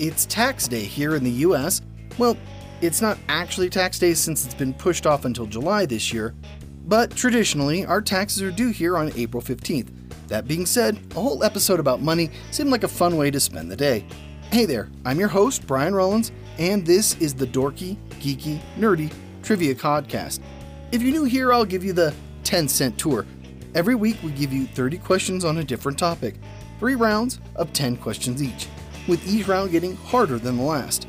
[0.00, 1.82] It's tax day here in the US.
[2.16, 2.34] Well,
[2.80, 6.34] it's not actually tax day since it's been pushed off until July this year,
[6.86, 9.90] but traditionally, our taxes are due here on April 15th.
[10.28, 13.70] That being said, a whole episode about money seemed like a fun way to spend
[13.70, 14.06] the day.
[14.50, 19.12] Hey there, I'm your host, Brian Rollins, and this is the Dorky, Geeky, Nerdy
[19.42, 20.40] Trivia Podcast.
[20.92, 22.14] If you're new here, I'll give you the
[22.44, 23.26] 10 cent tour.
[23.74, 26.36] Every week, we give you 30 questions on a different topic,
[26.78, 28.66] three rounds of 10 questions each
[29.06, 31.06] with each round getting harder than the last.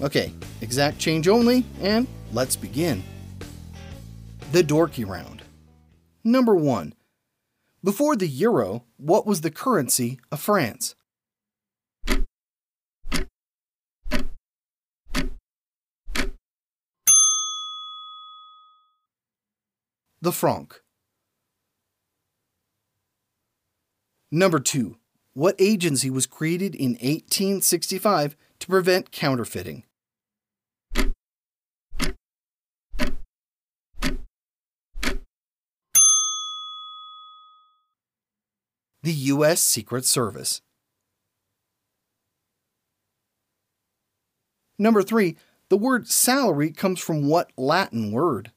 [0.00, 3.02] Okay, exact change only, and let's begin.
[4.52, 5.42] The Dorky Round.
[6.24, 6.94] Number 1.
[7.82, 10.94] Before the euro, what was the currency of France?
[20.22, 20.82] The franc.
[24.30, 24.99] Number 2.
[25.32, 29.84] What agency was created in 1865 to prevent counterfeiting?
[39.02, 39.62] The U.S.
[39.62, 40.62] Secret Service.
[44.80, 45.36] Number 3.
[45.68, 48.50] The word salary comes from what Latin word?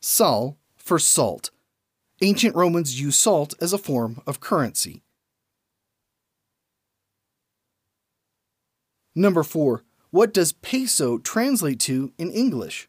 [0.00, 1.50] Sal for salt.
[2.22, 5.02] Ancient Romans used salt as a form of currency.
[9.14, 9.82] Number 4.
[10.10, 12.88] What does peso translate to in English?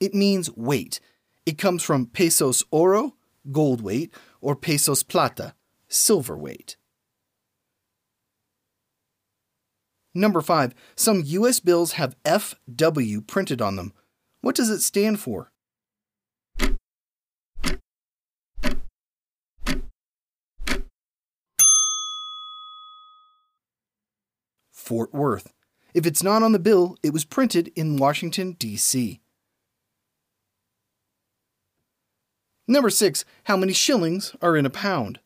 [0.00, 1.00] It means weight.
[1.44, 3.16] It comes from pesos oro,
[3.50, 5.54] gold weight, or pesos plata,
[5.88, 6.77] silver weight.
[10.14, 10.74] Number 5.
[10.96, 11.60] Some U.S.
[11.60, 13.92] bills have FW printed on them.
[14.40, 15.52] What does it stand for?
[24.72, 25.52] Fort Worth.
[25.92, 29.20] If it's not on the bill, it was printed in Washington, D.C.
[32.66, 33.24] Number 6.
[33.44, 35.20] How many shillings are in a pound?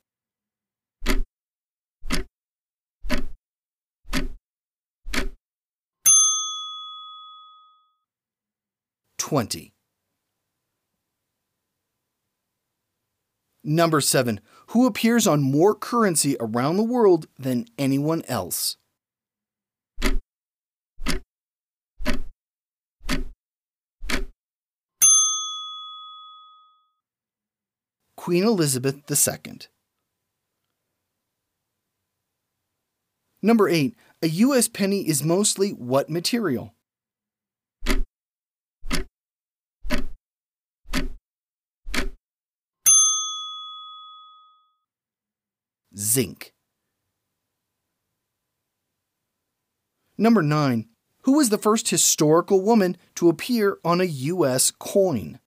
[9.32, 9.72] 20.
[13.64, 14.40] Number 7.
[14.66, 18.76] Who appears on more currency around the world than anyone else?
[28.18, 29.60] Queen Elizabeth II.
[33.40, 33.96] Number 8.
[34.20, 34.68] A U.S.
[34.68, 36.74] penny is mostly what material?
[46.12, 46.52] Zinc.
[50.18, 50.86] Number 9.
[51.22, 54.70] Who was the first historical woman to appear on a U.S.
[54.70, 55.38] coin?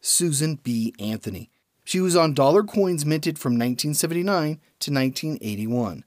[0.00, 0.94] Susan B.
[0.98, 1.50] Anthony.
[1.84, 6.04] She was on dollar coins minted from 1979 to 1981.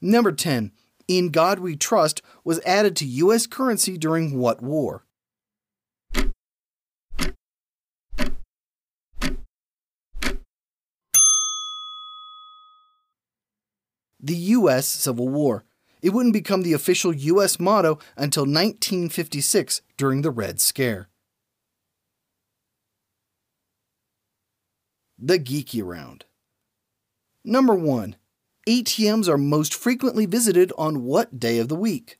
[0.00, 0.72] Number 10.
[1.08, 3.46] In God We Trust was added to U.S.
[3.46, 5.04] currency during what war?
[14.18, 14.88] The U.S.
[14.88, 15.64] Civil War.
[16.02, 17.60] It wouldn't become the official U.S.
[17.60, 21.08] motto until 1956 during the Red Scare.
[25.18, 26.24] The Geeky Round.
[27.44, 28.16] Number 1.
[28.68, 32.18] ATMs are most frequently visited on what day of the week?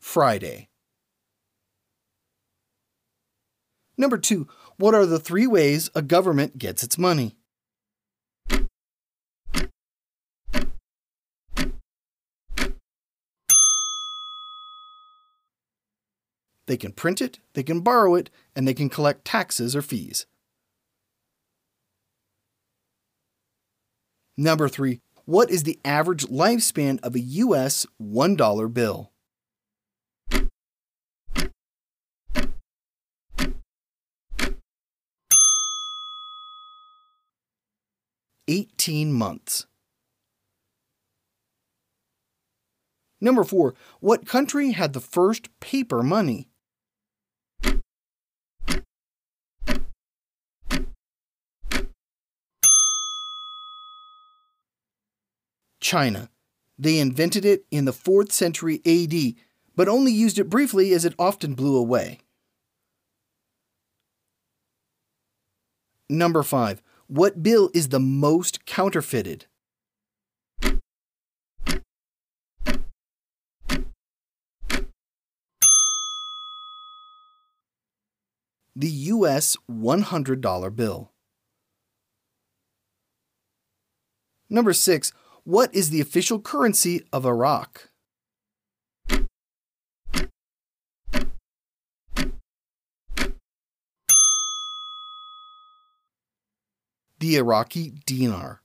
[0.00, 0.68] Friday.
[3.96, 7.36] Number two, what are the three ways a government gets its money?
[16.72, 20.24] They can print it, they can borrow it, and they can collect taxes or fees.
[24.38, 29.12] Number three, what is the average lifespan of a US $1 bill?
[38.48, 39.66] Eighteen months.
[43.20, 46.48] Number four, what country had the first paper money?
[55.92, 56.30] China.
[56.78, 59.34] They invented it in the 4th century AD,
[59.76, 62.20] but only used it briefly as it often blew away.
[66.08, 66.80] Number 5.
[67.08, 69.44] What bill is the most counterfeited?
[78.74, 81.10] The US $100 bill.
[84.48, 85.12] Number 6.
[85.44, 87.88] What is the official currency of Iraq?
[97.18, 98.62] The Iraqi dinar.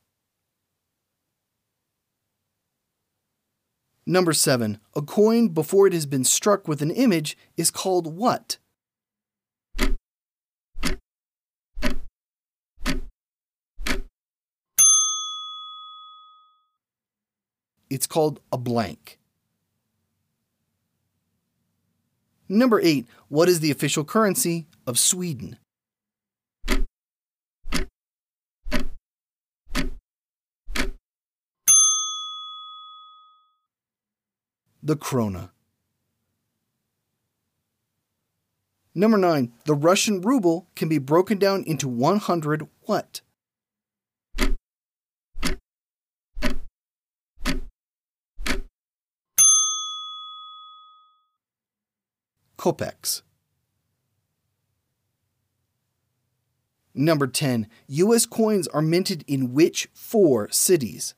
[4.05, 4.79] Number 7.
[4.95, 8.57] A coin before it has been struck with an image is called what?
[17.89, 19.19] It's called a blank.
[22.49, 23.07] Number 8.
[23.27, 25.57] What is the official currency of Sweden?
[34.81, 35.49] The krona.
[38.95, 39.51] Number 9.
[39.65, 43.21] The Russian ruble can be broken down into 100 what?
[52.57, 53.21] Kopecks.
[56.93, 57.67] Number 10.
[57.87, 58.25] U.S.
[58.25, 61.13] coins are minted in which four cities?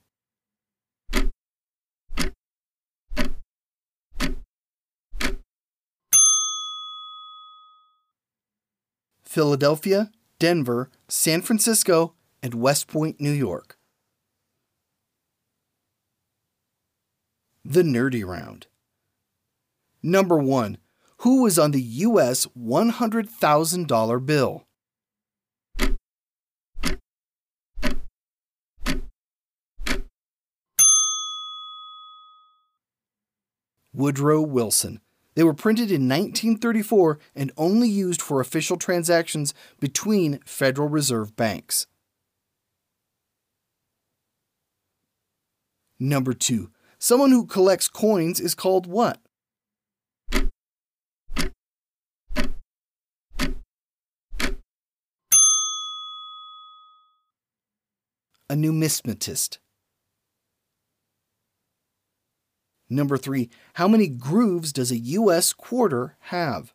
[9.24, 12.14] Philadelphia, Denver, San Francisco,
[12.44, 13.78] and West Point, New York.
[17.64, 18.68] The Nerdy Round.
[20.02, 20.78] Number 1
[21.20, 24.66] who was on the US $100,000 bill.
[33.92, 35.02] Woodrow Wilson.
[35.36, 41.86] They were printed in 1934 and only used for official transactions between Federal Reserve banks.
[46.00, 46.70] Number 2.
[46.98, 49.20] Someone who collects coins is called what?
[58.50, 59.60] A numismatist.
[62.90, 65.54] Number three, how many grooves does a U.S.
[65.54, 66.74] quarter have?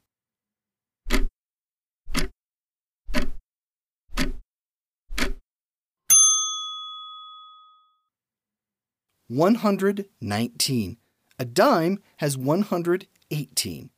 [9.26, 10.98] One hundred nineteen.
[11.40, 13.90] A dime has one hundred eighteen.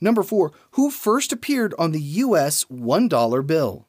[0.00, 2.64] Number four, who first appeared on the U.S.
[2.64, 3.86] $1 bill?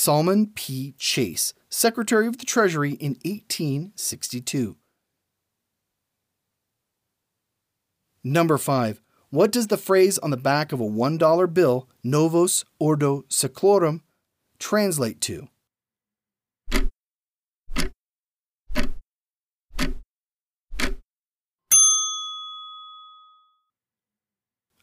[0.00, 0.94] 'Salmon P.
[0.96, 4.78] Chase, Secretary of the Treasury in 1862.
[8.24, 9.02] Number 5.
[9.28, 14.00] What does the phrase on the back of a $1 bill, Novus Ordo Seclorum,
[14.58, 15.48] translate to?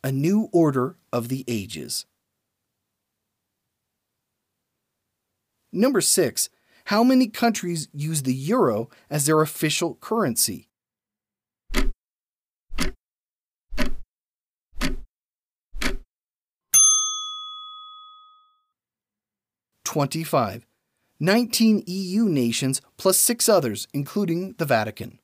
[0.04, 2.06] A New Order of the Ages.
[5.78, 6.50] Number 6.
[6.86, 10.70] How many countries use the euro as their official currency?
[19.86, 20.66] Twenty-five.
[21.20, 25.20] 19 EU nations plus six others, including the Vatican.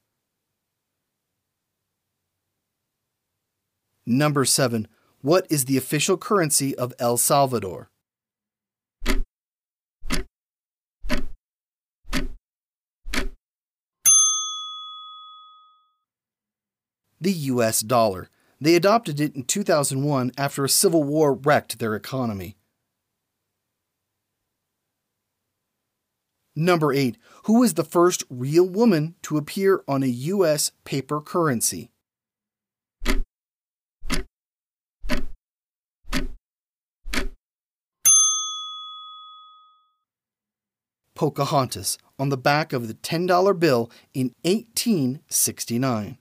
[4.05, 4.87] Number 7.
[5.21, 7.89] What is the official currency of El Salvador?
[17.23, 18.29] The US dollar.
[18.59, 22.57] They adopted it in 2001 after a civil war wrecked their economy.
[26.53, 27.17] Number 8.
[27.45, 30.73] Who was the first real woman to appear on a U.S.
[30.83, 31.91] paper currency?
[41.15, 46.17] Pocahontas on the back of the $10 bill in 1869.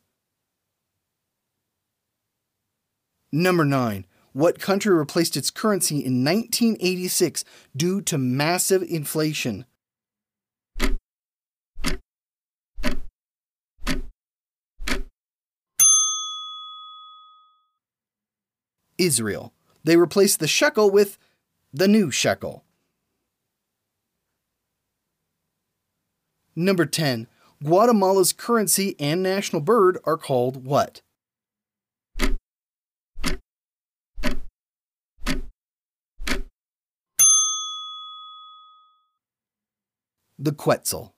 [3.35, 4.05] Number 9.
[4.35, 9.65] What country replaced its currency in 1986 due to massive inflation?
[18.99, 19.55] Israel.
[19.83, 21.17] They replaced the shekel with
[21.73, 22.65] the new shekel.
[26.55, 27.27] Number 10.
[27.65, 31.01] Guatemala's currency and national bird are called what?
[40.43, 41.15] The Quetzal.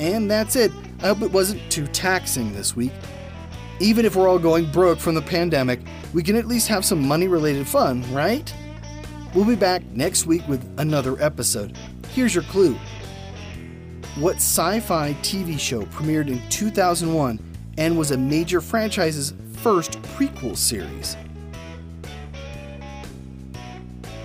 [0.00, 0.72] And that's it.
[1.04, 2.90] I hope it wasn't too taxing this week.
[3.78, 5.78] Even if we're all going broke from the pandemic,
[6.12, 8.52] we can at least have some money related fun, right?
[9.36, 11.78] We'll be back next week with another episode.
[12.12, 12.76] Here's your clue
[14.16, 17.38] What sci fi TV show premiered in 2001
[17.78, 21.16] and was a major franchise's first prequel series?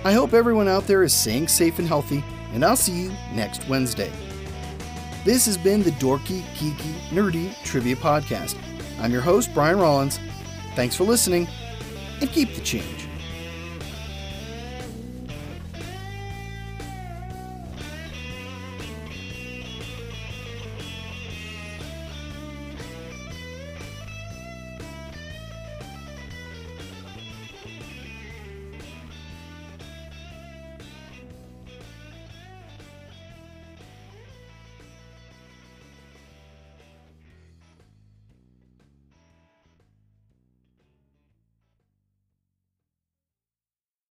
[0.06, 2.22] I hope everyone out there is staying safe and healthy,
[2.52, 4.12] and I'll see you next Wednesday.
[5.24, 8.56] This has been the Dorky, Geeky, Nerdy Trivia Podcast.
[9.00, 10.20] I'm your host, Brian Rollins.
[10.76, 11.48] Thanks for listening,
[12.20, 13.05] and keep the change.